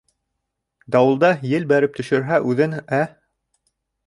[0.95, 3.05] —Дауылда ел бәреп төшөрһә үҙен, ә?